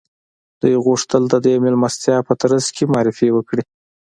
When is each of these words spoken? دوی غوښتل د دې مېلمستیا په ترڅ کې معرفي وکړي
دوی 0.61 0.75
غوښتل 0.85 1.23
د 1.29 1.35
دې 1.45 1.53
مېلمستیا 1.63 2.17
په 2.27 2.33
ترڅ 2.41 2.65
کې 2.75 2.83
معرفي 2.93 3.29
وکړي 3.33 3.63